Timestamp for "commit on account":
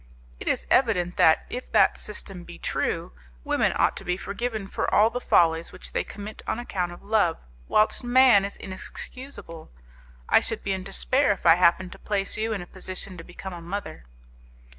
6.03-6.91